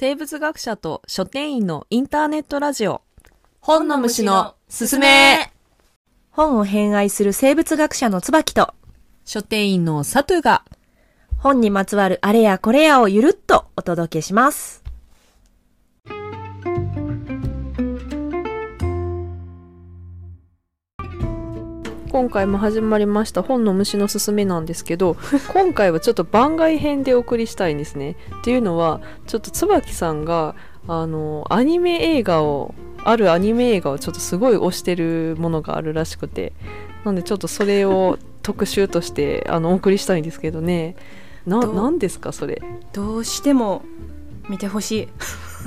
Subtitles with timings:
[0.00, 3.02] 生物学者と書店員のインターネットラジオ。
[3.58, 5.52] 本の虫のすすめ。
[6.30, 8.74] 本を偏愛する生物学者の椿と
[9.24, 10.62] 書店員のサトゥが。
[11.36, 14.84] 本にまつわるあれやこれやをゆるっとお届けします。
[22.10, 25.16] 今回も始まりました本の虫のすすめなんですけど
[25.52, 28.16] 今回はちょっと番外編でお送りしたいんですね。
[28.40, 30.54] っていうのはちょっと椿さんが
[30.86, 32.74] あのアニメ映画を
[33.04, 36.54] あるアニメ映画をちょっとすごい推してるものがあるらしくて
[37.04, 40.96] なんでちょっとそれを特集として あのお送りしたいんですけどね。
[41.46, 42.62] などうなんですかそれ。
[42.92, 43.82] どうしても
[44.48, 45.08] 見てほしい。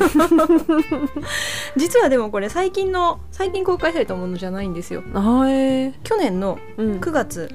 [1.78, 5.04] 実はでもこれ最近の最近公開されたものじゃないんですよ。
[5.14, 6.92] あえ去年のうん。
[7.00, 7.50] 9月、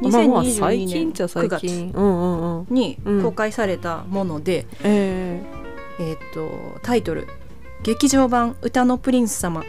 [0.00, 1.66] まあまあ2022最近年っちゃ最9月。
[2.72, 5.42] にうん公開されたもので、え
[6.00, 6.50] えーっと
[6.82, 7.26] タイトル
[7.84, 9.62] 「劇場版歌のプリンス様。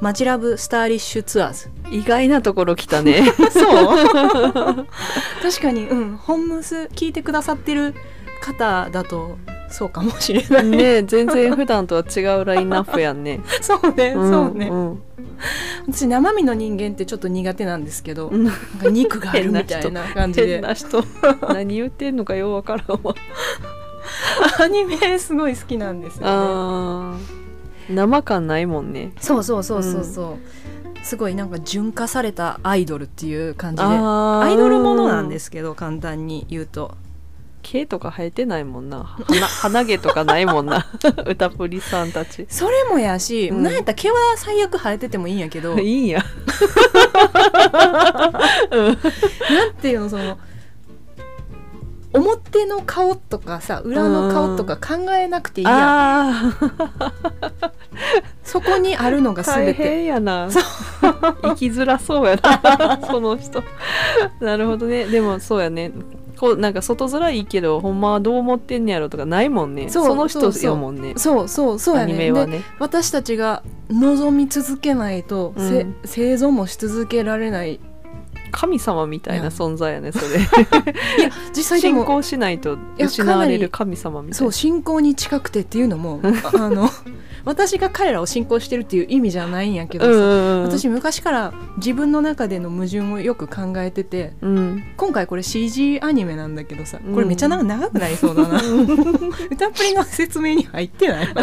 [0.00, 1.70] マジラブスターリッシュツアーズ。
[1.84, 4.86] ー、意外なところ来たね」 そう？
[5.40, 6.16] 確かにうん。
[6.16, 7.94] 本ムス聞いてくださってる
[8.40, 9.38] 方だと
[9.72, 13.40] そうかもしれない、ね全然普段とは違うラインナップやんね。
[13.60, 15.02] そうね、そうね、ん。
[15.88, 18.44] 私生身の人間ってちょっと苦手なんですけど、うん。
[18.44, 21.02] なんか肉があるみたいな感じ変でな人。
[21.48, 23.14] 何言ってんのかようわからんわ。
[24.60, 27.20] アニメすごい好きなんですよね。
[27.90, 29.12] 生感ないもんね。
[29.18, 30.38] そうそうそうそうそ
[31.02, 33.88] う、すごいなんか純化されたアイドルっていう感じで。
[33.88, 36.96] あアイドルものなんですすけど簡単に言うと
[37.62, 39.16] 毛とか生えてないもんな。
[39.26, 40.86] 鼻鼻毛とかないもんな。
[41.26, 42.46] 歌プリさんたち。
[42.48, 43.62] それもやし、うん。
[43.62, 45.78] なんやったら毛は最悪生えててもいいんやけど。
[45.78, 46.24] いいんや。
[48.70, 50.38] なんていうのその
[52.14, 56.34] 表の顔とかさ裏の顔とか考えなくていいや
[58.44, 59.72] そこにあるのが全て。
[59.72, 60.48] 変やな。
[60.50, 63.00] 生きづらそうやな。
[63.06, 63.62] その人。
[64.40, 65.06] なるほどね。
[65.06, 65.90] でもそうやね
[66.42, 69.88] こうなんか外面いいけどほんまはどう思ってんねやろとかないもんね。
[69.88, 71.12] そうその人そうそうやもんね。
[71.16, 71.78] そうそう。
[71.78, 72.62] そうやアニねでメはね。
[72.80, 75.94] 私たちが望み続けないと、せうん。
[76.04, 77.74] 生存もし続けられない。
[77.74, 77.80] い
[78.50, 80.40] 神様みたいな存在やねそれ。
[81.24, 84.36] や実際でも信仰しないとや失われる神様みたいな。
[84.38, 86.20] そう信仰に近くてっていうのも
[86.54, 86.88] あの
[87.44, 90.26] 私が彼らを信仰してるっていう意味じゃないんやけどさ、うんうん
[90.62, 90.64] うん。
[90.64, 94.84] 私昔から自分の中での矛盾をよく考えててうん。
[94.96, 97.14] 今回これ CG アニメなんだけどさうん。
[97.14, 98.60] これめっちゃ長長くなりそうだな。
[99.50, 101.28] 歌プリの説明に入ってない。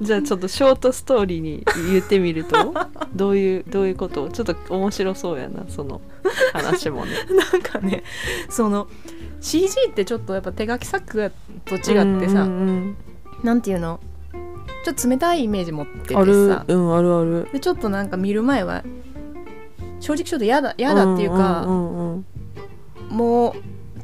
[0.00, 2.74] じゃあちょっとショートストーリーに言ってみると
[3.14, 4.28] どういうどういうこと？
[4.30, 6.00] ちょっと面白そうやなその
[6.52, 7.12] 話もね。
[7.52, 8.02] なんかね
[8.48, 8.88] その
[9.40, 11.30] CG ってちょっとやっぱ手書き作画
[11.64, 12.96] と違ってさ、うんうん
[13.42, 14.00] なんていうの？
[14.84, 16.48] ちょっと冷たいイメージ持っててうんある。
[16.48, 17.48] さうんあるある。
[17.52, 18.82] でちょっとなんか見る前は
[20.00, 22.26] 正直ちょっと嫌だ嫌だっていうか、んうんうん
[23.10, 23.54] もう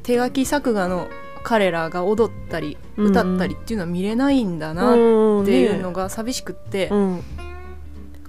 [0.02, 1.08] 手書き作画の
[1.42, 7.22] 彼らが踊ったり歌ったりっていうのは見れないんだなっうんていうのが寂しくって、うん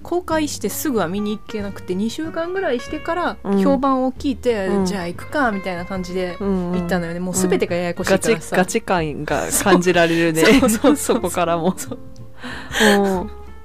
[0.02, 3.62] 公開してすぐは見に行けなくて2週間ぐらいしてからうん。
[3.62, 4.86] 評判を聞いて、うん。
[4.86, 10.44] じゃあ行くかみたいな感じでうん行ったのよね、もう全てがややこしいガチからさ、ガチ感が感じられるね。
[10.96, 11.76] そ こからも。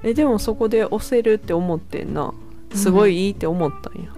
[0.02, 2.32] えでもそこで押せるって思ってんな。
[2.74, 4.10] すごいいいって思ったんや、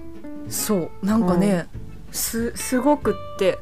[0.49, 0.91] そう。
[1.03, 1.67] なんかね、
[2.11, 3.59] すすごくって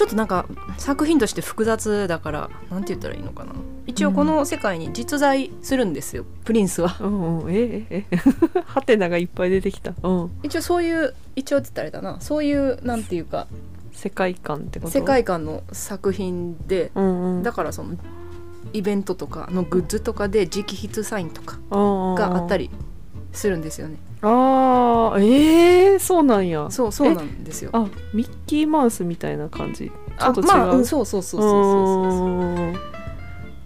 [0.00, 0.46] ちょっとなんか
[0.78, 3.52] 作品として複雑だからなんて言ったらいいのかな。
[3.86, 6.96] 一応この世界に実在するんですよ、プリンスは。
[7.00, 7.54] うんうん。
[7.54, 8.16] えええ。
[8.64, 9.92] ハテナがいっぱい出てきた。
[10.02, 10.30] うん。
[10.42, 12.20] 一応そういう一応って言ったらあれだな。
[12.22, 13.46] そういうなんていうか
[13.92, 14.90] 世界観ってこと？
[14.90, 17.42] 世界観の作品でうんうん。
[17.42, 17.94] だからその
[18.72, 22.70] イベントとかのグッズとかで直筆サインとかががあったり
[23.32, 26.66] するんですよねあーえー、そうなんや。
[26.70, 27.70] そうそうなんですよ。
[27.72, 29.88] あミッキーマウスみたいな感じ？
[29.88, 32.28] ちょあっと違う、まあ、うん、そうそうそうそうそうそう。
[32.28, 32.72] うん。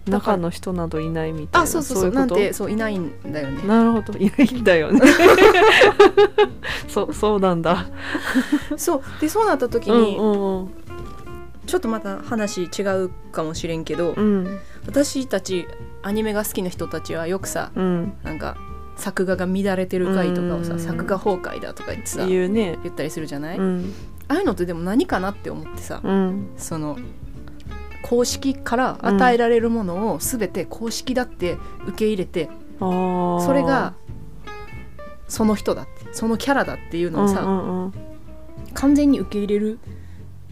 [0.05, 3.67] だから中の人などいないみたいなあそうそうそうなんてそういないんだよね。
[3.67, 4.17] なるほど。
[4.19, 5.01] いないんだよね。
[6.87, 7.87] そそうなんだ。
[8.77, 10.21] そうでそうなった時うんに、う
[10.63, 10.69] ん
[11.65, 14.59] ちょっとまた話違うかもしれんけど、うん。
[14.85, 15.67] 私たち
[16.03, 18.55] アニメが好きな人たちはよくさうんなんか
[18.95, 20.79] 作画が乱れてる回とかをさ、うん。
[20.79, 22.77] 作画崩壊だとか言ってさ言うね。
[22.83, 23.93] 言ったりするじゃない、あうん。
[24.27, 26.49] あいうのってでも何かなって思ってさ、うん。
[26.57, 26.97] その
[28.03, 31.57] 公式から与えられるものを全て公式だって
[31.87, 32.49] 受け入れて、
[32.79, 33.45] あー。
[33.45, 33.93] それが
[35.27, 37.93] その人だってそのキャラだっていうのをさ、うんうんうん
[38.73, 39.79] 完全に受け入れる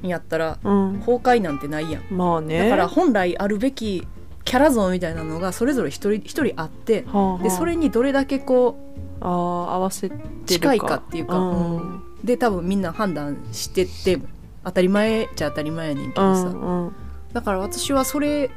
[0.01, 0.99] やったらうん。
[0.99, 2.03] 崩壊なんてないやん。
[2.09, 2.69] まあね。
[2.69, 4.07] だから本来あるべき
[4.45, 7.43] キャラ像みたいなのがそれぞれ一人一人あってはあはあ。
[7.43, 8.77] でそれにどれだけこ
[9.21, 10.11] あー合わせ
[10.45, 11.77] 近いかっていうかうん。
[11.77, 14.19] うで多分みんな判断してって
[14.63, 16.53] 当たり前っちゃ当たり前やねんけうどさ、ん
[16.85, 16.95] うん。
[17.33, 18.49] だから私はそれ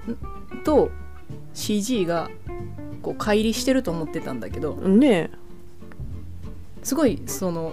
[0.65, 0.91] と
[1.55, 2.31] CG が
[3.03, 5.31] こう乖離してると思ってたんだけどね
[6.83, 7.73] すごいその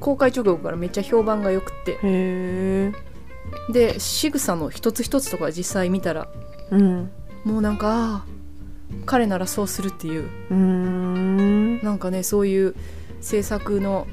[0.00, 1.98] 公開直後からめっちゃ評判が良くって。
[2.02, 2.92] えへ
[3.68, 3.72] え。
[3.72, 6.28] で仕草の一つ一つとか実際見たら
[6.70, 7.10] うん
[7.44, 8.24] もうなんか
[9.06, 10.28] 彼ならそうするっていう。
[10.50, 12.74] うなんかねそういう
[13.20, 14.06] 制作の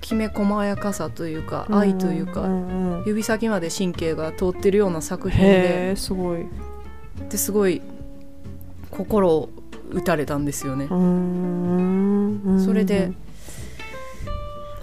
[0.00, 2.44] きめ細やかさというか愛というか、ん。
[2.44, 6.42] うん指先まで神経が通ってるような作品へでえすごい。
[6.42, 6.48] う
[7.30, 7.80] ですごい
[8.90, 9.48] 心を
[9.90, 10.86] 打たれたんですよね。
[12.62, 13.12] それで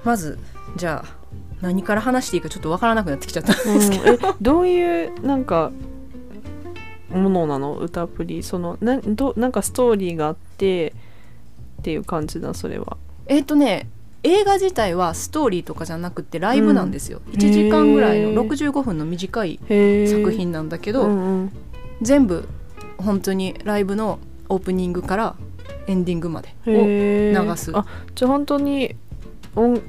[0.04, 0.40] まず
[0.78, 1.18] じゃあ
[1.62, 5.72] 何から話していいかちょっとわからなくなってきちゃったんうんですけど、えどういうなんか
[7.18, 7.76] ものなの？
[7.76, 10.94] 歌プリそのなどなんかストーリーがあって
[11.80, 12.98] っていう感じだそれは。
[13.28, 13.90] えっとね
[14.24, 17.32] 映画自体はストーリーとかじゃなくてライブなんですよ、ん。
[17.32, 21.52] 1時間ぐらいへのー65分の短い作品なんだけど、うんうん。
[22.02, 22.48] 全部
[22.98, 24.20] 本当にライブの
[24.50, 25.36] オープニングから
[25.88, 27.72] エンディングまでを流す。
[27.78, 27.86] あ
[28.16, 28.96] じゃあ本当に
[29.56, 29.82] 音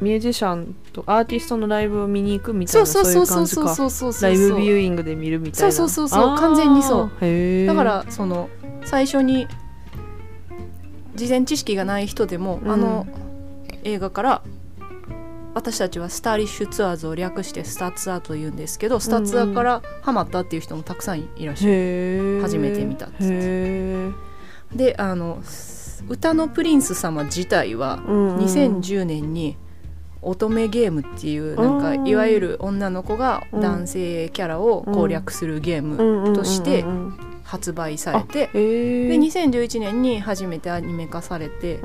[0.00, 4.12] ミュージシャンとアーティストのライブを見に行くみたいなそうそう感じかそうそうそう。
[4.12, 5.72] そうライブビューイングで見るみたいな。
[5.72, 7.66] そうそうそうそう完全にそう。
[7.66, 8.48] だからその
[8.84, 9.48] 最初に
[11.14, 12.70] 事前知識がない人でも、うん。
[12.70, 13.06] あの
[13.84, 14.42] 映画から
[15.54, 21.72] 私たちはスターリッシュツアーズを略してスタツアーと言うんですけどスタツアーからハマったっていう人もたくさんいらっしゃる。
[21.72, 24.10] へえ初めて見たっつって。
[24.74, 25.38] であの
[26.08, 28.44] 歌のプリンス様自体はうんうん。
[28.44, 29.56] 2010年に
[30.22, 32.06] 乙女ゲームっていうなんかうん。
[32.06, 36.84] いわゆる女の子が男性キャラを攻略するゲームとして
[37.44, 41.80] 発売されてで2011年に初めてアニメ化されて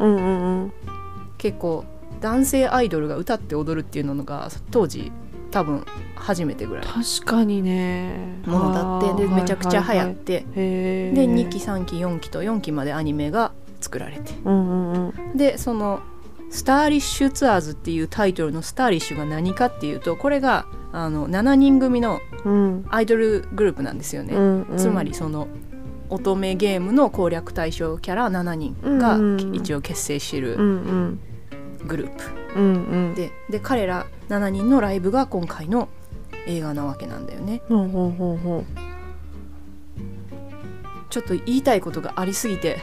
[1.38, 1.86] 結構
[2.20, 5.12] 男性アイドルが歌って踊るっていうのが当時
[5.52, 5.86] 多分
[6.16, 6.86] 初めてぐらい。
[6.86, 8.40] 確かにね。
[8.46, 10.34] ものだってでめちゃくちゃ流行っ、て。
[10.34, 14.34] へえで2期3期4期と4期までアニメが作られて。
[14.46, 15.38] うんうんうん。
[15.38, 16.00] でその
[16.50, 22.86] 「スターリッシュツアーズ」っていうタイトルの「スターリッシュ」が何かっていうとこれがあの7人組のうん。
[22.90, 24.34] アイドルグループなんですよね。
[24.34, 24.78] うんうん。
[24.78, 25.48] つまりその
[26.10, 29.18] 乙女ゲームの攻略対象キャラ7人が
[29.54, 31.20] 一応結成してるん
[31.86, 32.24] グループ。
[32.58, 33.16] うんうん。
[33.16, 35.88] でで彼ら7人のライブが今回の
[36.48, 37.62] 映画なわけなんだよね。
[37.70, 38.66] ほうほうほうほ
[41.12, 42.80] ちょっと言いたいことがありすぎて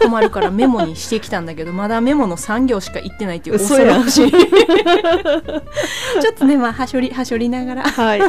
[0.00, 4.30] 困るからメモにしてきたんだけどまだメモの3行しか言ってないっていう恐ろしい。
[4.30, 7.82] ちょっとねまあはしょりはしょりながら。
[7.82, 8.20] うはい。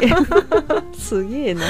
[0.97, 1.61] すげえな。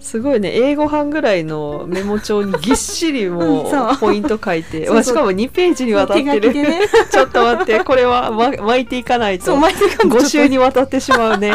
[0.00, 0.52] すごいね。
[0.52, 4.86] 英語版ぐらいのメモ帳にぎっしりもうポイント書いて。
[4.86, 4.96] そうそう。
[4.96, 6.80] わしかも2ページにわたっ手てるね。
[7.10, 9.46] ちょっと待ってこれは、ま、巻いていかないと。
[9.46, 11.52] そう毎回5週にわたってしまうね。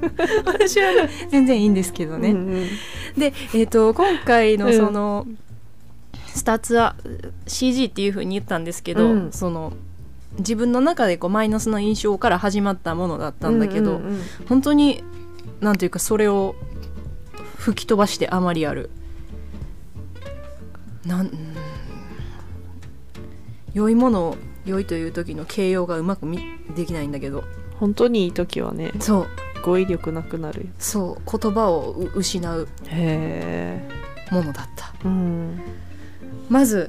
[0.46, 2.66] 私はね全然いいんですけどね、うんうん
[3.16, 4.76] で、えー、と今回のうん。
[4.76, 5.26] その、
[6.28, 6.96] スタツアは
[7.46, 9.32] CG っていうふうに言ったんですけど、うん。
[9.32, 9.72] その
[10.38, 14.22] 自分の中でこうマイナスの印象から始まったものだったんだけど、うんうんうん。
[14.48, 15.02] 本当に
[15.60, 16.54] なんていうかそれを
[17.56, 18.90] 吹き飛ばしてあまりある。
[21.06, 21.32] なんうん
[23.72, 26.40] 良いものを良いという時の形容がうまくみ
[26.74, 27.44] できないんだけど。
[27.78, 28.92] 本当にいい時はね。
[29.00, 29.26] そう
[29.66, 32.68] 語彙力なくなるそう言葉をう失う。
[34.30, 34.94] ものだった。
[35.04, 35.60] うん。
[36.48, 36.88] まず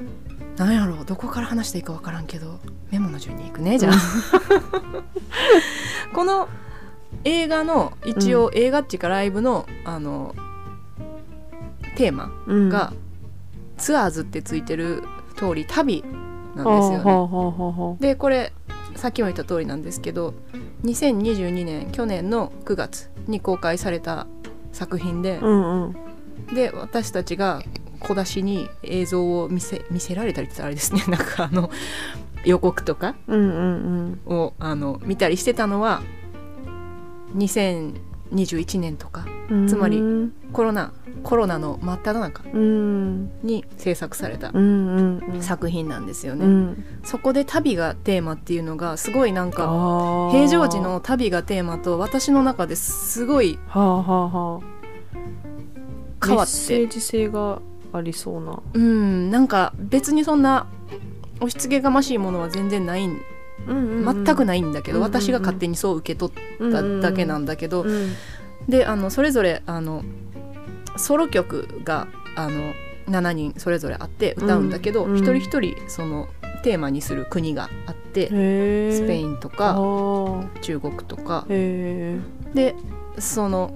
[0.57, 1.05] なんやろう。
[1.05, 2.59] どこから話していいか分からんけど
[2.91, 3.93] メモの順にいくねじゃあ。
[6.13, 6.47] この
[7.23, 10.35] 映画の一応映画っていうかライブのあの
[11.95, 12.69] テーマうん。
[12.69, 12.93] が、
[13.77, 15.01] ツアーズってついてる
[15.35, 16.03] 通り旅
[16.55, 17.99] なんですよね。
[17.99, 18.53] でこれ
[18.97, 20.33] さっきも言った通りなんですけど
[20.83, 24.27] 2022年去年の9月に公開された
[24.73, 25.95] 作品でう、うんうん。
[26.53, 27.61] で私たちが
[27.99, 31.03] 小出しに映像を見せ見せられたりってあれですね。
[31.09, 31.69] なんかあの
[32.45, 36.01] 予告とかうんうんをあの見たりしてたのは
[38.33, 39.67] 2021年とかうん。
[39.67, 40.93] つまりうんコロナ
[41.23, 43.31] コロナの真っ只中うん。
[43.43, 45.41] に制作されたうんうんうん。
[45.41, 46.45] 作品なんですよね。
[46.45, 46.85] うん。
[47.03, 54.77] そこで旅がテーマっていうのがすごいなんか平常時の旅がテーマと私の中ですごいはあはあはあ。
[56.25, 57.61] 変わっメッセてージ性が
[57.93, 58.59] ありそうな。
[58.73, 59.29] うん。
[59.31, 60.67] なんか別にそんな
[61.37, 63.21] 押し付けがましいものは全然ないんうんうん
[63.65, 65.13] 全くないんだけど、うんうんうん。
[65.13, 68.13] 私が勝手にそう受け取っただけなんだけど、うん
[68.67, 70.03] であのそれぞれあの
[70.97, 72.73] ソロ曲があの
[73.07, 76.27] 7人それぞれあって歌うんだけど、うん一人一人その
[76.63, 81.45] テーマにする国があって、へスペインンとかあ中国とか。
[81.47, 82.75] で
[83.19, 83.71] その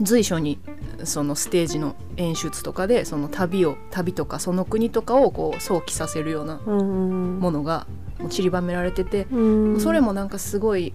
[0.00, 0.58] 随所に
[1.04, 7.86] そのステージの演出とかでその旅を旅とかその国とかをこう想起させるようなうんものが
[8.30, 9.80] 散りばめられてて、うん。
[9.80, 10.92] それもなんかすごい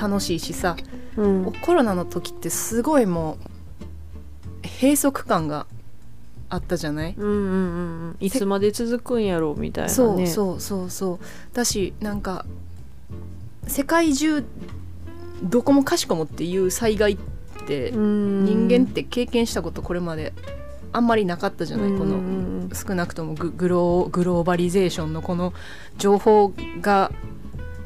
[0.00, 0.76] 楽しいしさ、
[1.16, 1.52] うん。
[1.60, 3.36] コロナの時ってすごいも
[4.64, 5.66] う閉塞感が
[6.48, 8.16] あったじゃない、うんうんうんうん。
[8.20, 9.94] いつまで続くんやろうみたいなね。
[9.94, 11.18] そうそうそうそう。
[11.54, 12.46] だしなんか
[13.66, 14.44] 世界中
[15.42, 17.39] どこもかしこもっていう災害って
[17.90, 18.44] うん。
[18.44, 20.32] 人間って経験したことこれまで
[20.92, 25.52] あんまりなかったじゃない、このん少なくともググローグローバリゼーションのこの
[25.98, 27.12] 情報が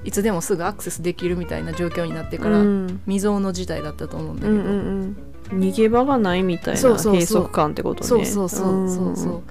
[0.05, 3.01] いつでもすぐアクセスできるみたいな状況になってから、うん。
[3.07, 5.17] 未曾有の事態だったと思うんだけど、うんうん
[5.53, 5.61] うん。
[5.61, 8.09] 逃げ場がないみたいな閉塞感ってことね。
[8.09, 9.43] そうそうそうそうそう。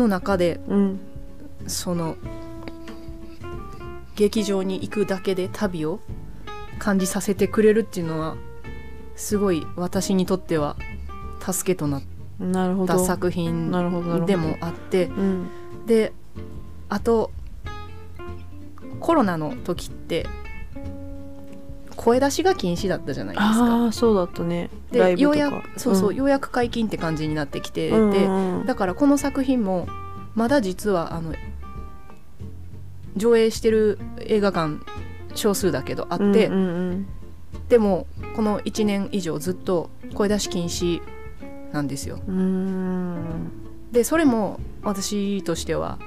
[0.00, 1.00] の中でうん。
[1.66, 2.16] その
[4.14, 6.00] 劇場に行くだけで旅を
[6.78, 8.36] 感じさせてくれるっていうのは
[9.16, 10.76] すごい私にとっては
[11.40, 12.02] 助けとなっ
[12.38, 12.94] なるほど。
[12.94, 13.70] た作品
[14.26, 15.46] でもあってうん。
[15.86, 16.12] で
[16.88, 17.30] あと
[19.00, 20.26] コロナの時って
[21.96, 23.64] 声出しが禁止だったじゃないですか。
[23.64, 24.70] ああそうだったね。
[24.92, 28.66] でようやくそうそう、んようやく解禁って感じになってきて、うんでうんうん。
[28.66, 29.88] だからこの作品も
[30.34, 31.34] まだ実はあの
[33.16, 34.76] 上映してる映画館
[35.34, 36.56] 少数だけどあって、うんう
[36.92, 37.06] ん
[37.68, 41.00] でもこの1年以上ずっと声出し禁止
[41.72, 42.20] なんですよ。
[43.92, 45.98] でそれも私としては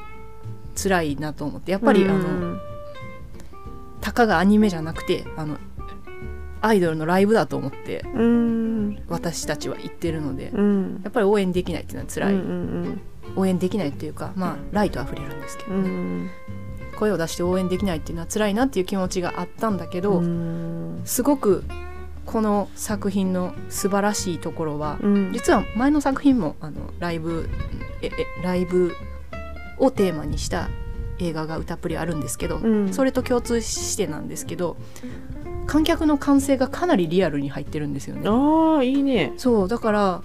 [0.81, 2.57] 辛いなと思ってやっぱり、あの
[4.01, 5.57] たかがアニメじゃなくてあの
[6.61, 9.03] アイドルのライブだと思ってうん。
[9.07, 11.01] 私たちは言ってるのでうん。
[11.03, 12.43] やっぱり応援できないっていうのは辛い、うんう
[12.89, 13.01] ん
[13.35, 16.29] 応援できないっていうかまあライトあふれるんですけどうんうね、ん
[16.99, 21.01] 声を出して応援できないっていうのは辛いなっていう気持ちがあったんだけど、うん。
[21.05, 21.63] すごく
[22.25, 25.31] この作品の素晴らしいところは、うん。
[25.31, 27.49] 実は前の作品もあのライブ
[28.01, 28.93] ええライブ
[29.77, 30.69] をテーマにした
[31.19, 32.93] 映画が歌っぷりあるんですけど、うん。
[32.93, 34.75] それと共通してなんですけど
[35.67, 38.27] 観客の歓声がかなりリアルに入ってるんですよね。
[38.27, 39.33] ああいいね。
[39.37, 40.21] そうだから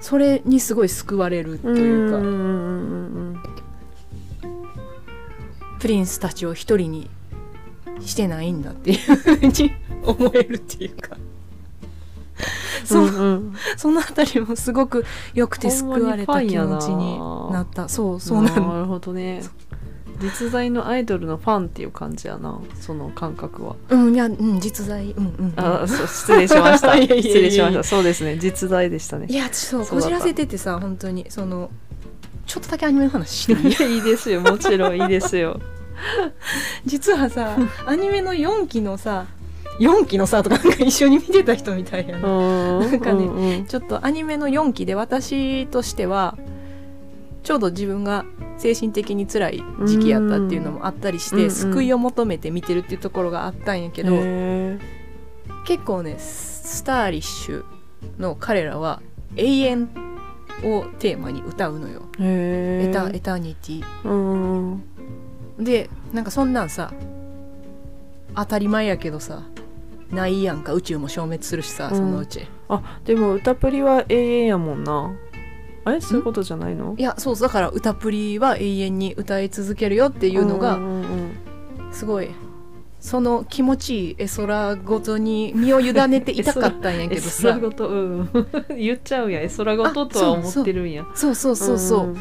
[0.00, 2.18] それにすごい救われるというか、
[5.84, 7.10] プリンスたちを一人に
[8.00, 9.70] してないんだっていうふうに
[10.02, 11.18] 思えるっていうか。
[12.86, 13.54] そううんうん。
[13.76, 17.18] そのあたりもすごく良くて救われた気持ちに
[17.52, 17.90] なった。
[17.90, 18.60] そうそうなんだ。
[18.62, 19.42] なるほどね。
[20.22, 23.76] 実在のアイドルのファンっていう感じやなその感覚は。
[23.90, 25.52] うんいやうん実在うんうん。
[25.56, 26.96] あそう失礼しました。
[26.96, 27.82] 失礼しました。
[27.84, 28.38] そうですね。
[28.38, 29.26] 実在でしたね。
[29.28, 30.16] いやそうそうだった。
[30.16, 31.68] こじらせててさ本当にその
[32.46, 33.68] ちょっとだけアニメの話していい？
[33.72, 34.40] いやいいですよ。
[34.40, 35.60] もちろんいいですよ
[36.84, 39.26] 実はさアニメの4期のさ
[39.80, 46.36] 4期のさとかなんか一緒に見てた人みたいやな、なんかねねちょっとアニメの4期で私としては
[47.42, 48.24] ちょうど自分が
[48.56, 54.78] 精神的に辛い時期やったっていうのもあったりして、うんうん救いを求めて見てるっていうところがあったんやけど、へ
[55.66, 57.64] 結構ねスターリッシュ
[58.18, 59.02] の彼らは
[59.36, 59.88] 永遠
[60.62, 62.86] をテーマに歌うのよ、え。
[62.88, 64.93] エタエタニティうんうん
[65.58, 66.92] でなんかそんなんさ
[68.34, 69.42] 当たり前やけどさ
[70.10, 71.96] ないやんか宇宙も消滅するしさ、うん。
[71.96, 72.46] そのうち。
[72.68, 75.12] あでも歌プリは永遠やもんな。
[75.84, 76.94] あれそういうことじゃないの？
[76.98, 82.30] いやそうだから歌プリは永遠に歌い続けるよっていうのがんうんうんすごい
[83.00, 87.48] その気持ちいい絵空ごとに身を委ねていたかったんやけ絵どさ。
[87.54, 88.28] 空ごとうん
[88.78, 89.40] 言っちゃうや。
[89.40, 91.04] ん絵空ごととは思ってるんや。
[91.14, 92.16] そうそうそうそう、ん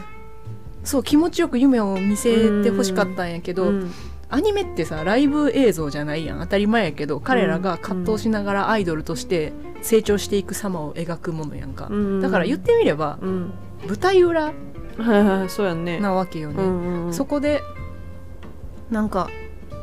[0.84, 3.92] そう気持ちよく夢を見せてほしかったんやけど、うん。
[4.30, 6.40] アニメってさライブ映像じゃないやん。
[6.40, 12.22] 当たり前やけど彼らが葛藤しながらアイドルとして成長していく様を描くものやんか、うん。
[12.22, 13.54] だから言ってみればうん。
[13.88, 14.54] 舞台裏
[14.98, 17.14] なわけよね、うんうん。
[17.14, 17.62] そこで
[18.90, 19.30] なんか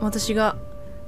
[0.00, 0.57] 私が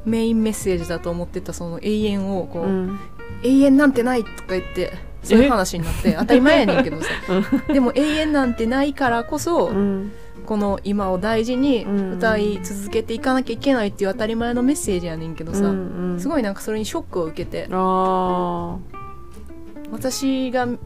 [0.05, 3.01] メインメッセージだと思ってたその永遠をこう、うん。
[3.43, 4.93] 永遠なんてないとか言って
[5.23, 7.09] そういう話になって当たり前やねんけどさ。
[7.73, 10.13] でも永遠なんてないからこそ、うん
[10.45, 12.13] この今を大事にうん。
[12.15, 16.21] 歌い続けていかなきゃいけないっていう当たり前のメッセージやねんけどさ、うんうん。
[16.21, 17.69] すごいなんかそれにショックを受けて。
[17.71, 18.77] あ
[19.93, 20.79] 私がなん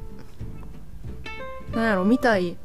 [1.86, 2.56] やろ見たい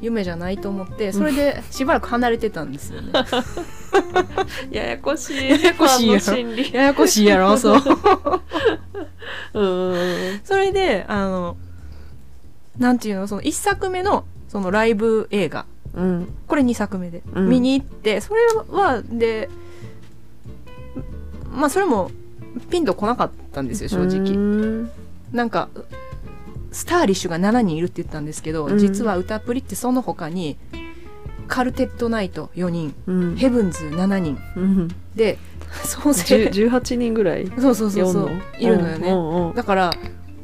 [0.00, 3.12] 夢じゃないと思ってそれでしばらく離れてたんですよね。
[4.70, 5.50] ややこしい。
[5.50, 6.36] ややこしいやろ。
[6.72, 7.76] ややこしいやろそう。
[7.76, 7.82] う ん
[9.52, 11.56] それであの
[12.78, 13.26] なんていうの？
[13.26, 15.66] その1作目のそのライブ映画。
[15.94, 16.34] うん。
[16.46, 17.48] これ2作目で、うん。
[17.48, 19.48] 見に行ってそれはで
[21.52, 22.10] まあそれも
[22.70, 24.90] ピンとこなかったんですよ正直、うん。
[25.32, 25.68] なんか
[26.72, 28.78] スターリッシュが7人いるって言ったんですけど、うん。
[28.78, 30.56] 実は歌っぷりってその他に
[31.48, 33.36] カルテットナイト4人うん。
[33.36, 34.38] ヘブンズ7人。
[34.56, 34.88] うん。
[35.16, 35.38] で
[35.84, 38.30] 総じ勢ゅ18人ぐらいそうそうそうそう。
[38.58, 39.92] いるのよね、うんうんだから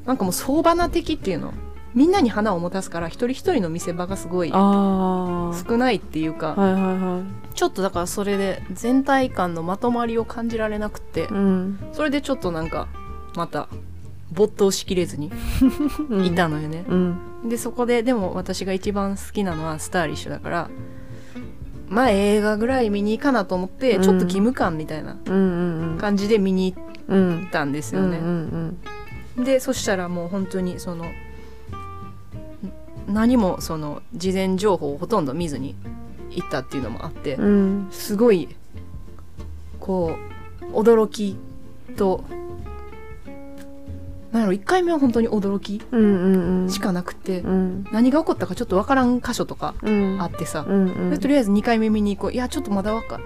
[0.06, 1.52] なんかもう相場な的っていうの。
[1.94, 6.54] みんなに花を持たすから一人一人の見せ場がすごいあ少ないっていうか。
[6.56, 7.54] あはいはいはい。
[7.54, 11.26] ちょっとだからそれで全体感のまとまりを感じられなくて。
[11.30, 11.78] うん。
[11.92, 12.86] それでちょっとなんか
[13.34, 13.68] また
[14.32, 15.32] 没頭しきれずに
[16.24, 17.48] いたのよね、うん。
[17.48, 20.70] でそこででも私が一番好きなのはスターリッシュだから
[21.88, 24.02] まあ映画ぐらい見に行かなと思ってうん。
[24.02, 25.16] ちょっと義務感みたいな
[25.98, 28.78] 感じで見に行っうんたんですうんよね、うん
[29.44, 31.12] でそしたらもう本当にそのん
[33.06, 35.76] 何もその事前情報をほとんど見ずに
[36.30, 37.88] 行ったっていうのもあって、うん。
[37.90, 38.48] すごい
[39.78, 40.16] こ
[40.62, 41.36] う驚き
[41.96, 42.24] と
[44.36, 46.70] なんやろ1回目は本当に驚きうんうんうん。
[46.70, 47.86] しかなくて、うん。
[47.90, 50.20] 何が起こったかちょっとわからん箇所とかうん。
[50.20, 51.10] あってさ、うんうん。
[51.10, 52.32] でとりあえず2回目見に行こう。
[52.32, 53.18] いやちょっとまだわか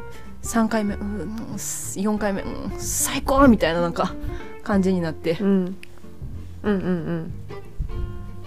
[0.42, 4.14] 3回目、うん、4回目、うん、最高みたいななんか
[4.62, 5.36] 感じになって。
[5.40, 5.76] うん。
[6.62, 7.32] うんうん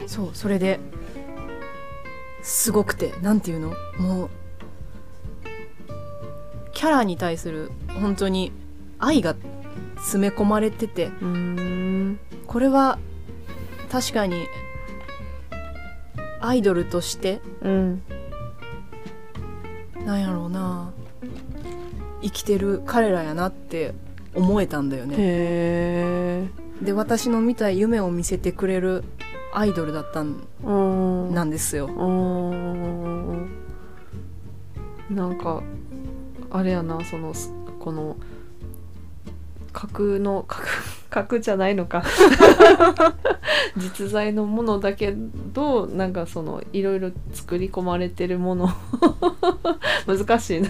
[0.08, 0.79] そうそれで
[2.41, 3.74] すごくてなんていうの？
[4.00, 4.29] もう
[6.74, 8.53] キャラに対する本当に
[9.00, 9.36] 愛が
[9.98, 11.12] 詰め込まれてて。
[11.22, 13.00] うんうんこれは
[13.91, 14.47] 確かに
[16.41, 18.03] アイドルとしてうん。
[20.05, 20.91] なんやろうな。
[22.21, 23.93] 生きてる彼らやなって
[24.33, 25.15] 思えたんだよね。
[25.17, 25.17] へ
[26.81, 26.85] え。
[26.85, 29.03] で私の見たい夢を見せてくれる
[29.53, 30.71] アイドルだったんう
[31.29, 31.34] ん。
[31.34, 31.86] なんですよ。
[31.88, 33.63] うん。
[35.10, 35.62] なんか
[36.49, 38.17] あれやなそのすこの
[39.71, 40.71] 架空の架空
[41.13, 42.04] 架空じゃないのか。
[43.78, 45.13] 実在のものだけ
[45.54, 48.69] どなんかそのいろいろ作り込まれてるもの。
[50.08, 50.69] 難しいな。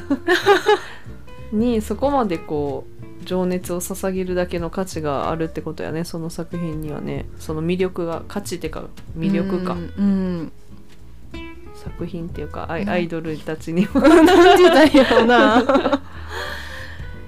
[1.54, 2.86] にそこまでこ
[3.22, 6.04] う情熱を捧げるだけの価値があるってことやね。
[6.04, 7.26] その作品にはね。
[7.40, 8.84] その魅力が価値っていうか
[9.18, 9.74] 魅力か。
[9.74, 10.52] うんうん
[11.76, 12.90] 作品っていうかアイ,、うん。
[12.90, 14.02] アイドルたちにも。
[14.02, 16.02] なんて言ったんやろうな。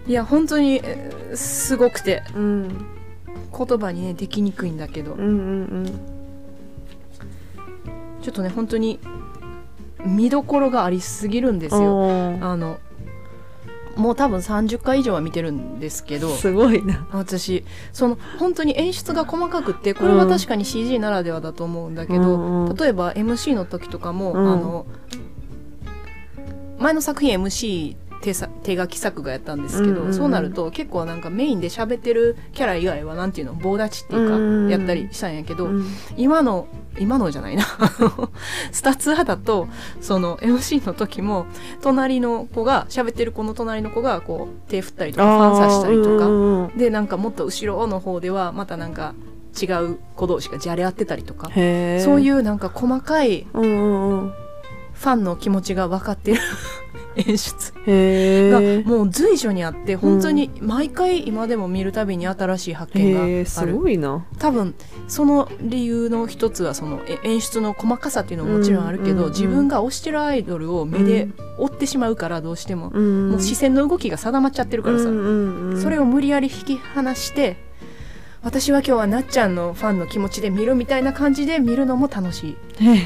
[0.08, 2.24] いや本当にえーすごくて。
[2.36, 2.95] うん
[3.56, 5.14] 言葉にねできにくいんだけど。
[5.14, 6.00] うんうん
[8.22, 9.00] ちょっとね本当に
[10.04, 12.80] 見どころがありすぎるんですうんよあの
[13.96, 16.30] もう多分30回以上は見てるんですけど。
[16.36, 17.08] すごいな。
[17.12, 17.64] 私
[17.94, 22.76] その本当に演出が細かくってこれは確かに CG ならではだと思うんだけど、うんうん。
[22.76, 24.52] 例えば MC の時とかも、うん。
[24.52, 24.86] あの
[26.78, 30.14] 前の作品 MC 手さ手書き作画やったんですけど、うんうんうん。
[30.16, 34.70] そうなると結構なんかメインで喋ってるキャラ以外はなんていうの棒立ちっていうか、うんうんうん。
[34.72, 35.86] やったりしたんやけど、うん。
[36.18, 37.64] 今の今のじゃないな。
[38.72, 39.68] スタツアだと
[40.02, 41.46] その MC の時も
[41.82, 49.14] 隣の子が喋ってる子の隣の子がこう手振ったりとかファンサしたりとか、うんうんでなんかもっと後ろの方ではまたなんか
[49.62, 51.50] 違う子同士がじゃれ合ってたりとか。
[51.50, 54.34] そういううなんか細かいうんうんうん。
[54.96, 56.40] ファンの気持ちが分かってる
[57.16, 57.74] 演出。
[57.86, 63.78] へがえもう随所にあって本当に毎回今でも見るたびに新しい発見がある。
[63.78, 64.26] ごいな。
[64.40, 64.76] 多分
[65.08, 73.32] その理由の一つはそのえ演出の細かさっていうのももちろんあるけど、自分が推してるアイドルを目で追ってしまうからどうしても、うん。
[73.32, 77.58] もう視線の動きが定まっちゃってるからさ、それを無理やり引き離して
[78.46, 82.58] 私は今日はなっちゃんのファンの気持ちで見るみたいな感じで見るのも楽しい。
[82.80, 83.02] へえ。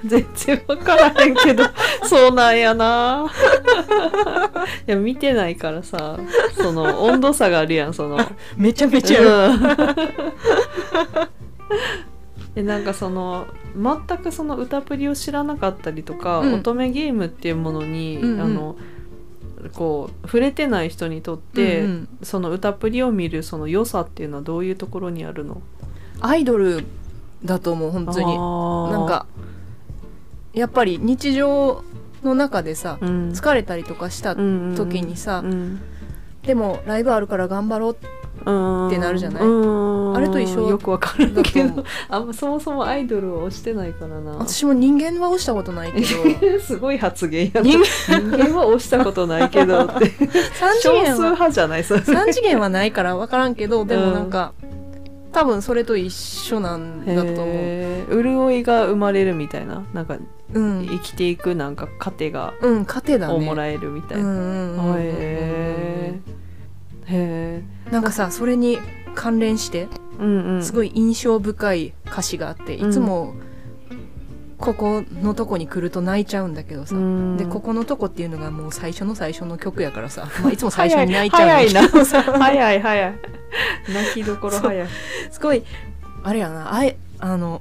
[0.02, 1.64] 全然分からへんけど
[2.08, 3.30] そうなんやな。
[4.88, 6.18] いや見てないからさ
[6.56, 8.18] その温度差があるやんその。
[8.56, 9.04] めちゃめうん。
[12.56, 16.54] えなんかその全くその歌プリを知らなかったりとか、うん。
[16.54, 18.40] 乙女ゲームっていうものに、うんうん。
[18.40, 18.76] あの
[19.70, 22.08] こう触れてない人にとって、うんうん。
[22.22, 25.62] その歌プリを見るその良さっていうのはどういうところにあるの？
[26.20, 26.84] アイドル
[27.44, 28.26] だと思う本当に。
[28.26, 29.26] ななん、か
[30.52, 31.82] やっぱり日常
[32.22, 35.80] の中でさうん、疲れたりとかした時にさ、うん
[36.42, 37.96] でもライブあるから頑張ろうっ
[38.90, 39.42] てなるじゃない？
[39.42, 40.68] ああれと一緒？
[40.68, 41.50] よくわからんだと。
[41.50, 44.32] けどあんまそもそもアイドルを推してないからな。
[44.32, 46.06] 私も人間は押したことないけど。
[46.60, 47.78] すごい発言やな人
[48.08, 49.92] 人間は推したことないけどって。
[49.92, 50.28] 3
[50.78, 51.84] 次少数元は派じゃない？
[51.84, 54.52] それ3次元はないから分からんけどでもなんか、
[55.32, 57.44] 多分それと一緒なんだと思
[58.10, 58.22] う。
[58.22, 59.82] 潤いが生まれるみたいな。
[59.92, 60.16] なんか
[60.54, 60.86] うん。
[60.88, 63.34] 生きていくなんか糧がうん糧だね。
[63.34, 64.24] をもらえるみたいな、
[64.98, 66.36] へー。
[67.08, 68.78] へなんかさそれに
[69.14, 69.88] 関連して
[70.60, 73.34] すごい印象深い歌詞があって、いつも
[74.58, 77.36] ここのとこに来ると泣いちゃうんだけどさ、うん。
[77.36, 83.14] でここのとこっていうのがもう最初の最初の曲やからさ、 まあ、いつも最初に泣いちゃうん早いだけどさ早い 早い。
[83.92, 84.88] 泣きどころ早い。
[85.30, 85.62] すごい
[86.22, 86.74] あれやな。
[86.74, 87.60] あえあの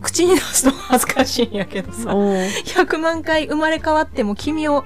[0.00, 2.34] 口に出すと恥ずかしいんやけどさおう。
[2.34, 4.84] 100万回生まれ変わっても君を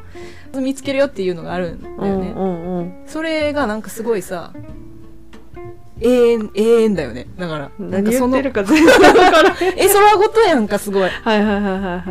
[0.61, 4.53] 見つけるよっていうのがあるんだよね、うんうんうんそれがなんかすごいさ
[6.01, 7.27] 永遠永遠だよね。
[7.39, 9.57] だから何言っかそのてるか全然わからん。
[9.79, 11.03] え空ごとやんかすごい。
[11.09, 12.03] はいはいはいはいはい。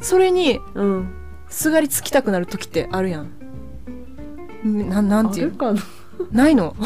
[0.00, 1.08] それにうん。
[1.48, 3.30] すがりつきたくなる時ってあるやん。
[4.66, 5.74] んななんていうな？
[6.32, 6.76] ないの？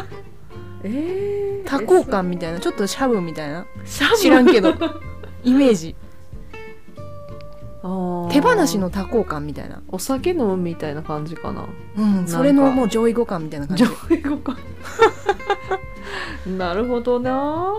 [0.82, 2.60] えー多幸感みたいな？
[2.60, 3.66] ちょっとシャブみたいな？
[3.84, 4.16] シャブ？
[4.16, 4.72] 知らんけど。
[5.44, 5.94] イメージ。
[7.82, 9.82] あー手放しの多幸感みたいな。
[9.88, 11.66] お酒飲むみたいな感じかな。
[11.96, 13.84] うんそれのもう上位互換みたいな感じ。
[13.84, 14.56] 上位互換。
[16.58, 17.72] なるほどな。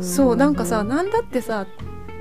[0.00, 1.66] そうなんかさなんだってさ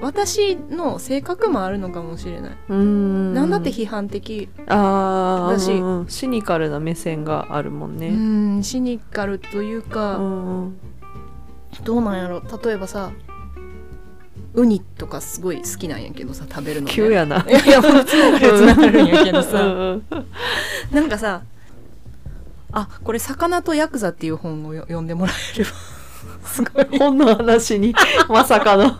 [0.01, 3.33] 私の性格もあるのかもしれない、うん。
[3.33, 4.49] なんだって批判的。
[4.65, 5.71] だし。
[5.73, 6.07] うんうん。
[6.07, 10.19] シニカルな目線があるもんうねんシニカルというか、
[11.83, 12.41] どうなんやろ。
[12.63, 13.11] 例えばさ
[14.53, 17.45] ウニとかすごい好きなんやけどさ食べるの、ね、急やな。
[17.47, 20.03] いやいやもうつながるつながるんやけどうさんうん。
[20.91, 21.43] なんかさ
[22.73, 25.71] あこれ「魚とヤクザ」っていう本をよ読んでもらえれば
[26.47, 26.99] すごい。
[26.99, 27.93] 本の話に
[28.27, 28.97] まさかの。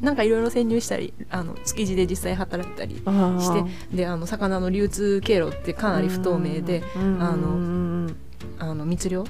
[0.00, 6.98] なんかいろいろ潜入したりあの築地で実際働いたりしてであの魚の流通経路ってかなり不透明であ
[7.34, 8.10] のの
[8.58, 9.24] あの密漁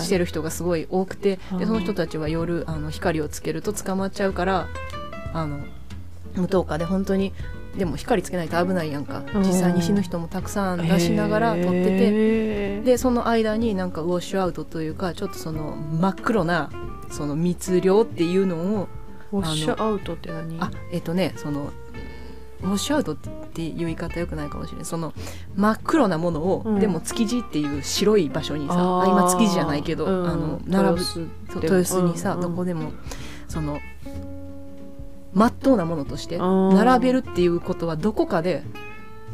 [0.00, 4.68] してる人がすごい多くて、はいでその人たちは夜あの光をつけると捕まっちゃうから
[5.32, 5.60] あの
[6.34, 7.32] 無灯火で本当に
[7.76, 9.24] でも光つけないと危ないやんか。
[9.34, 9.42] うん。
[9.42, 16.70] 実際に死ぬ人もたくさん出しながら撮ってててでその間になんかウォッシュアウトというかちょっとその真っ黒な
[17.10, 18.88] その密漁っていうのを
[19.32, 20.58] ウォッシュアウトって何？
[20.60, 21.70] あえっ、とねその
[22.62, 25.12] ウォッシュアウトっていう言い方よくないかもしれないその
[25.56, 26.80] 真っ黒なものを、うん。
[26.80, 30.28] でも築地っていう白い場所にさあ今築地じゃないけど、うん。
[30.28, 31.04] あの並ぶ
[31.54, 32.50] 豊洲にさ、うんうん。
[32.50, 32.92] どこでも
[33.48, 33.78] その
[35.34, 36.74] 真っ当なものとしてうん。
[36.74, 38.62] 並べるっていうことはどこかで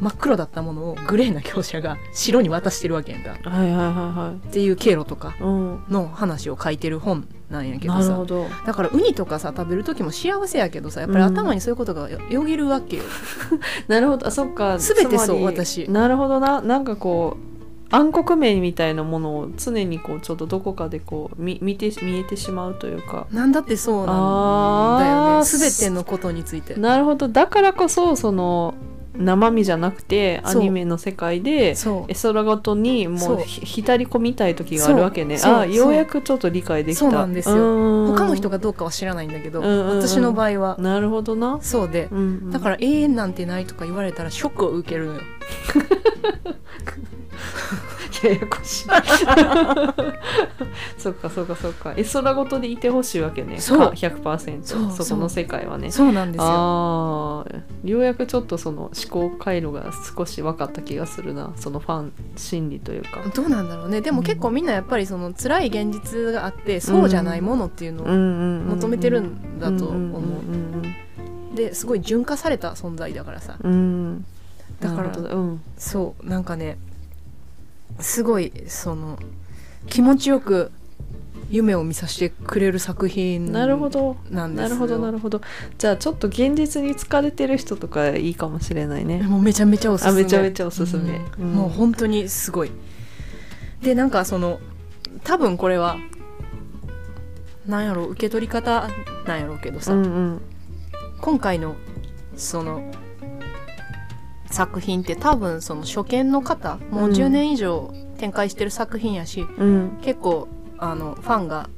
[0.00, 3.30] 真っ黒だったものをグレーな業者が白に渡してるわけやんか。
[3.48, 8.00] はいはいはいはっていう経路とかの話を書いてる本なんやけどさ。
[8.00, 8.46] なるほど。
[8.66, 13.02] だからウニとかさ食べる時も幸せやけどさやっぱり頭にそういうことがよよぎるわけよ、
[13.88, 14.26] なるほど。
[14.26, 14.78] あそっか。
[14.78, 15.88] 全てそう私。
[15.90, 16.60] なるほどな。
[16.60, 17.36] なんかこ
[17.90, 23.26] う暗黒面みたいなものを常にこうちょっとどこかでこう見見て見えてしまうというか。
[23.30, 25.44] なんだってそうなんだよね。
[25.44, 26.74] 全てのことについて。
[26.74, 27.28] なるほど。
[27.28, 28.74] だからこそその
[29.16, 31.76] 生身じゃなくてアニメの世界で
[32.08, 33.38] 絵空ごとにもそう。
[33.44, 35.38] 浸り込みたい時があるわけね。
[35.44, 37.00] あようやくちょっと理解できた。
[37.00, 37.56] そうなんですよ。
[37.56, 40.76] よ他の人がどうかは知らないんだけど、私の場合は。
[40.78, 42.50] なるほどな、そうでうんうん。
[42.50, 45.20] だから永遠なんてないとか言われたらショックを受けるのよ
[48.22, 48.86] ややこしい
[50.98, 51.94] そっかそっかそっか。
[51.96, 53.60] 絵空ごとでいてほしいわけね。
[53.60, 53.78] そう。
[53.78, 55.90] か100%そうそこの世界はね。
[55.90, 56.44] そうなんですよ。
[56.46, 61.52] ああようやくちょっとその思考回路が少し分かった気がするな。
[61.56, 63.22] そのファン心理というか。
[63.34, 64.00] どうなんだろうね。
[64.00, 70.20] でも結構みんなやっぱりその辛い現実があってそうじゃないものっていうのを求求めてるんだと思う。
[70.20, 70.24] う
[71.52, 71.54] ん。
[71.54, 73.56] ですごい純化された存在だからさ。
[73.62, 73.72] うん。
[73.72, 74.26] うん
[74.80, 75.60] だからうん。
[75.78, 76.78] そうなんかね
[78.00, 79.18] すごいその
[79.86, 80.72] 気持ちよく
[81.50, 84.16] 夢を見させてくれる作品なるほど。
[84.30, 84.68] なんですよ。
[84.68, 85.40] なるほどなるほど。
[85.78, 89.22] じゃあちょっと現実に疲れてる人とかいいかもしれないね。
[89.22, 90.12] もうめちゃめちゃおすすめ。
[90.12, 91.20] あめちゃめちゃおすすめ。
[91.38, 91.44] うん。
[91.44, 91.52] うん。
[91.54, 92.70] もう本当にすごい。
[93.82, 94.58] でなんかその
[95.22, 95.96] 多分これは
[97.66, 98.88] なんやろ受け取り方
[99.26, 100.40] なんやろうけどさ、うんうん。
[101.20, 101.76] 今回の
[102.36, 102.90] その
[104.54, 109.98] 作品って多分その初見の方もう10年以上展開してる作品やし、うん。
[110.02, 111.68] 結構あのファンが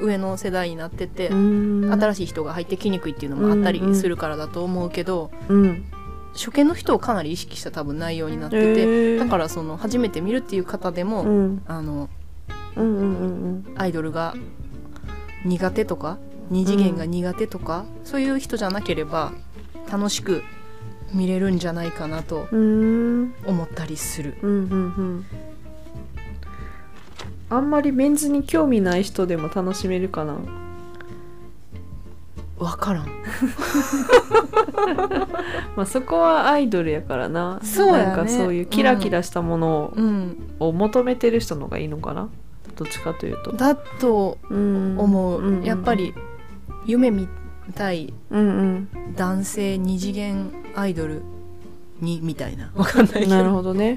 [0.00, 1.92] 上の世代になってて、うん。
[1.92, 5.84] 新しい人が入ってきにくいっていうのもあったりするからだと思うけど、うん。
[6.32, 9.18] 初見の人をかなり意識した多分内容になってて、へー。
[9.18, 11.62] だからその初めて見るっていう方でも、うん。
[11.68, 12.10] あの
[12.74, 13.74] うんうんうん。
[13.76, 14.34] アイドルが
[15.44, 16.18] 苦手とか
[16.50, 19.32] 二次元が苦手とか、そういう人じゃなければ
[19.90, 20.42] 楽しく
[21.14, 24.34] 見れるんじゃないかなと思ったりする。
[24.42, 25.24] うんうんうん。
[27.50, 30.38] あんまりメンズに興味ない人でも楽しめるかな？
[32.58, 33.06] わからん。
[35.76, 37.60] まあそこはアイドルやからな。
[37.62, 38.04] そうやね。
[38.06, 42.28] なんかそういうキラキラしたものうん、を求めてる人の方がいいのかな？
[42.76, 43.52] どっちかというと。
[43.52, 44.56] だとう。
[44.56, 45.64] ん思う、んん。
[45.64, 46.14] やっぱり
[46.86, 47.43] 夢見た
[47.92, 51.22] いうん男性二次元アイドル
[52.00, 52.70] にみたいな。
[52.76, 53.24] わかんないけど。
[53.24, 53.94] うんなるやほどね。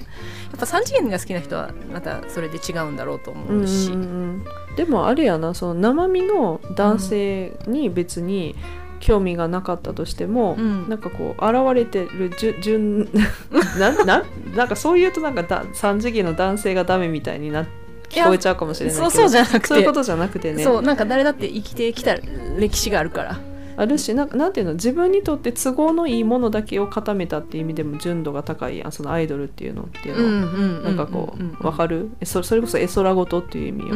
[0.56, 8.56] っぱ3次元が好きな人はまたそれで違うんだろうとうん思うし、うんうんでもあれやなその生身の男性に別に
[8.99, 10.88] 興味がなかったとしても、うん。
[10.88, 13.10] なんかこう現れてるじゅ順
[13.80, 14.23] なな
[14.56, 17.65] なんかそう言うとなんかだ3次元の男性がダメみたいにな
[18.10, 19.10] 聞こえちゃうかもしれないけど。
[19.10, 22.15] そうそうじゃなくてそういうことじゃなくてねそうなんか誰だって生きてきた
[22.58, 23.39] 歴史があるから
[23.77, 30.81] あるしなんかなんていうの自分にとって都合のいいものだけを固めたっていう意味でも純度が高いそのアイドルっていうのっていうの。
[30.81, 32.09] なんかこうんうわかる？
[32.19, 33.95] えそそれこそ絵空事っていう意味よ、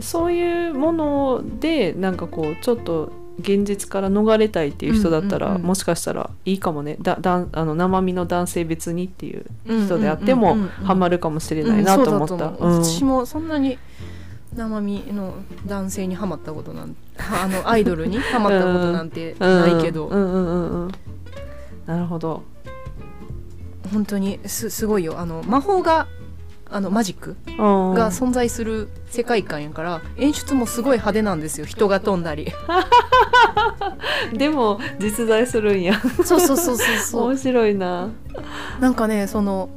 [0.00, 6.96] そういうものでなんかこうちょっと現実から逃れたいっていう人だったら、もしかしたらいいかもね。
[7.02, 12.52] だだんあの生身の男性別にっていう人であってもハマるかもしれないなと思った。
[12.58, 13.76] 私もそんなに
[14.56, 15.34] 生身の
[15.66, 20.08] 男性にハマったことなん あのアイドルにハマったことなんてないけど、
[21.86, 22.42] なるほど。
[23.92, 25.18] 本当にすすごいよ。
[25.18, 26.06] あの魔法が
[26.68, 31.66] あのマジックがが存在する世界観やから演出もすごい派手なんですよ。
[31.66, 32.52] 人が飛んだり。
[34.34, 36.00] でも実在するんや。
[36.24, 37.22] そうそうそうそうそう。
[37.28, 38.08] 面白いな、
[38.80, 39.68] なんかねその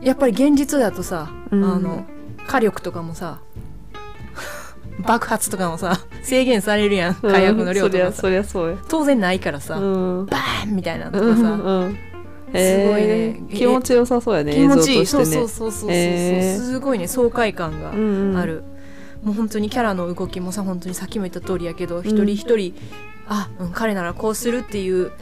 [0.00, 1.64] やっぱり現実だとさ、うん。
[1.64, 2.04] あの
[2.46, 3.38] 火力とかもさ
[5.06, 10.26] 爆発とかもさ制限されるやん火薬の量とかさ、うんそ当然ないからさ、うん。
[10.26, 11.98] バーンみたいなのうんとかさ、うん
[12.52, 13.40] すごいね。
[13.54, 14.98] 気持ちよさそうやね気持ちいい。
[15.00, 15.06] ね。
[15.06, 18.36] そうそうそうそうそう、すごいね爽快感がうんうん。
[18.36, 18.64] ある、
[19.22, 22.74] もう本当にキャラの動きもさ本当にさっきも言った通りやけど、一人一人
[23.28, 25.12] あ、うん、彼ならこうするっていう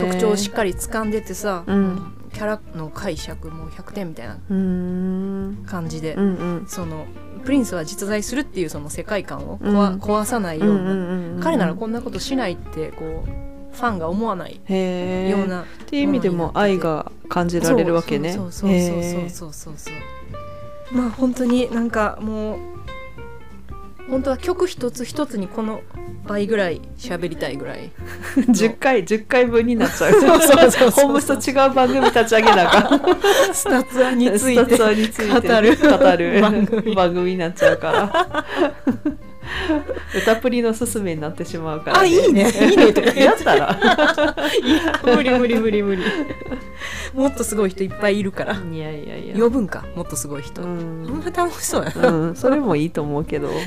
[0.00, 4.34] 特徴をしっかり掴んでてさ、うんキャラの解釈も100点みたいな
[5.66, 6.28] 感じで、うんう
[6.62, 6.66] ん。
[6.68, 7.06] その
[7.44, 18.32] プリンスは実在するっていうその世界観を壊,、さないような、彼ならこんなことしないってこうファンが思わないようなっていう意味でも愛が感じられるわけね。
[18.32, 19.94] そうそうそうそうそうそうそう
[20.96, 22.58] まあ本当になんかもう
[24.10, 25.82] 本当は曲一つ一つにこの
[26.26, 27.90] 倍ぐらい喋りたいぐらい。
[28.36, 30.12] 10回10回分になっちゃう。
[30.20, 30.90] そうそうそうそう。
[30.90, 33.00] ホームスと違う番組立ち上げなあかん。
[33.54, 36.40] スタツアについて語る。
[36.94, 38.44] 番組になっちゃうから
[40.14, 42.50] 歌プリのすすめになってしまうから、あいいね。
[42.70, 42.92] いいね。
[42.92, 43.78] とかやったら。
[44.62, 46.02] いや無理無理無理無理。
[47.14, 48.54] もっとすごい人いっぱいいるから。
[48.54, 49.38] いやいやいや。
[49.38, 52.08] 呼ぶんかもっとすごい人、うほんん、ま楽しそうやな。
[52.08, 53.50] うん、それもいいと思うけど。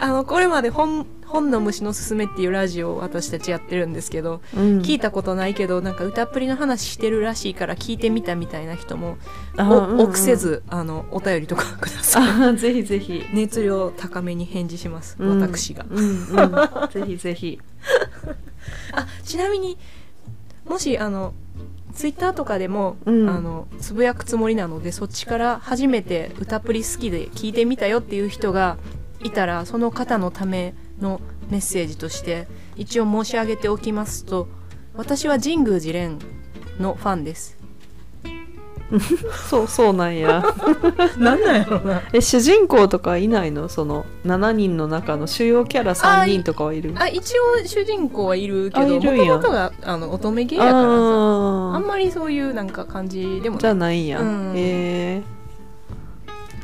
[0.00, 4.78] あのこれまで本「本の虫のすすめ」っていうラジオを私たちやってるんですけど、うん。
[4.80, 9.18] 聞いたことないけどなんか歌っぷりの話してるらしいから聞いてみたみたいな人も
[9.56, 12.48] 臆せずあのお便りとかください。
[12.50, 13.24] あぜひぜひ。
[13.32, 15.40] 熱量高めに返事します、うん。
[15.40, 15.84] 私が。
[15.90, 17.60] うんうん、ぜひぜひ。
[18.92, 19.76] あちなみに
[20.64, 21.34] もしあの
[21.94, 23.28] ツイッターとかでも、うん。
[23.28, 28.76] あのつぶやくつもりなのでそっちから初めて歌プリ好きで聞いてみたよっていう人が
[29.22, 34.48] いたらその方のためのメッセージとして一応申し上げておきますと
[34.94, 36.26] 私は神宮寺蓮
[36.80, 37.56] のファンです。
[39.50, 40.44] そう そうなんや。
[41.18, 42.02] なんなんやろな。
[42.12, 43.68] え主人公とかいないの？
[43.68, 46.94] その7人の中の主要キャラ3人とかはいる？
[46.96, 49.36] あ一応主人公はいるけどもとあいるんや。
[49.36, 50.78] もとがあの乙女芸やからさ。
[50.78, 54.52] ああんまりそういうなんか感じでもーじゃないんや、うん。
[54.54, 55.22] へえ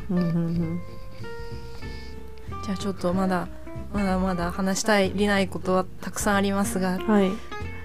[0.09, 0.79] うんうんうん。
[2.63, 3.47] じゃあちょっとまだ
[3.93, 7.31] まだまだ話したいりないことはたくさんありますがはい。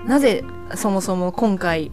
[0.07, 0.45] なぜ
[0.75, 1.91] そもそも今回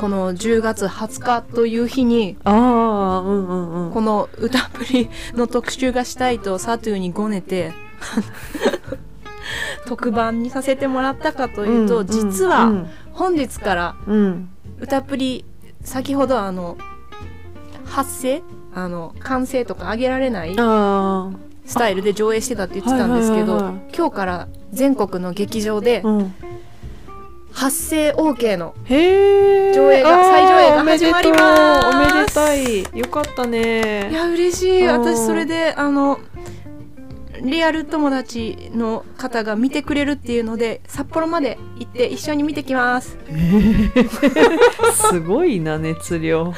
[0.00, 3.92] この10月20日という日にああうんうんうん。
[3.92, 7.72] この歌プリの特集がしたいとサトゥーにごねて
[9.86, 13.96] 特番にさせてもらったかというと、んん実は本日から
[14.78, 15.44] 歌プリ
[15.82, 16.76] 先ほどあの
[17.84, 18.42] 発声
[18.74, 21.30] あの完成とか上げられないあ
[21.70, 23.94] スタイルで上映してたって言ってたんですけど、はいはいはいはい。
[23.96, 26.34] 今日から全国の劇場であうん。
[27.52, 31.86] 発声 OK の上映が再上映が始まります。
[31.86, 32.98] おめでたい。
[32.98, 34.86] よかったいねや嬉しい。
[34.86, 35.00] うん。
[35.00, 36.18] 私それであの
[37.40, 43.16] リアル友達の方が見てくれるっていうので札幌まで行って一緒に見てきます。
[45.10, 46.52] すごいな熱量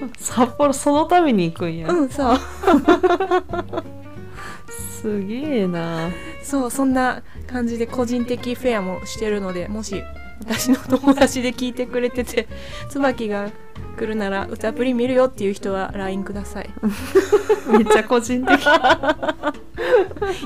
[0.18, 2.38] 札幌そのために行くんや、うんそう。
[5.00, 6.10] すげえな。
[6.42, 10.02] そうそんな感じで個人的フェアもしてるのでもし
[10.40, 12.48] 私の友達で聞いてくれてて
[12.88, 13.50] 椿が
[13.96, 16.70] 来るなら歌プリ見るよっていう人は LINE ください。
[17.70, 18.58] めっちゃ個人的。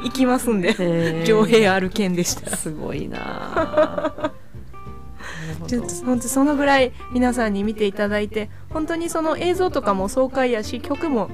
[0.05, 1.25] 行きますんで。
[1.25, 2.57] 上映ある件でした。
[2.57, 4.33] すごいな
[5.67, 11.31] ちょっと本当そのぐらい皆さんに見ていただいて本当にその映像とかも爽快やし曲も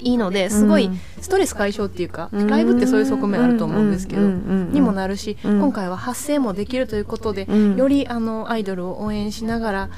[0.00, 5.58] いいのですごいストレス解消っていうか、ライブってそういう側面あると思うんですけど、にもなるし、うん。
[5.58, 7.76] 今回は発声もできるということで、うん。
[7.76, 9.90] よりあのアイドルを応援しながら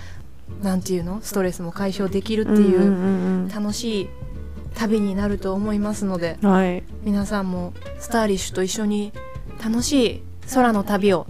[0.62, 4.10] なんていうのストレスも解消できるっていう、うん楽しい
[4.74, 6.38] 旅になると思いますので
[7.02, 9.12] 皆さんもスターリッシュと一緒に
[9.62, 10.22] 楽しい
[10.54, 11.26] 空の旅を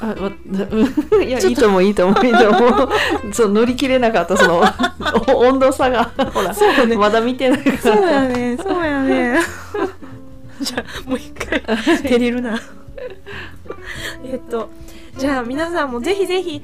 [0.00, 1.22] あわうん。
[1.22, 1.82] いやいいと思う。
[1.82, 2.88] いいと思ういいと思う。
[3.32, 4.62] そう乗り切れなかったその
[5.34, 6.10] お温度差が。
[6.32, 6.96] ほらそうね。
[6.96, 7.78] まだ見てないから。
[7.78, 9.40] そうやねそうやね。
[10.60, 11.60] じゃあもう一回。
[11.60, 12.58] 照れるな。
[14.24, 14.70] えっと
[15.16, 16.62] じゃあ皆さんもぜひぜひ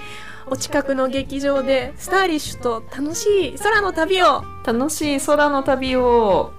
[0.48, 4.44] お近くの劇場でスターリッシュと楽しい空の旅を。
[4.64, 6.52] 楽しい空の旅を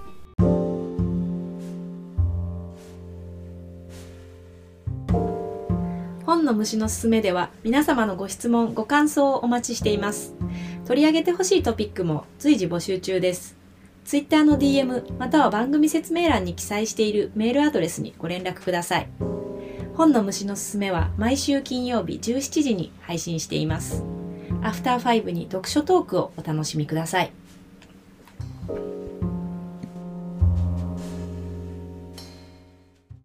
[6.48, 10.34] の虫のすすめでは皆様のご質問ご感想をお待ちしています。
[10.86, 13.54] 取り上げてほしいトピックも随時募集中です。
[14.06, 19.08] Twitter の DM または番組説明欄に記載しているメールアドレスにご連絡ください。
[19.94, 24.02] 本の虫のすすめは毎週金曜日17時に配信しています。
[24.62, 27.32] アフターファイブに読書トークをお楽しみください。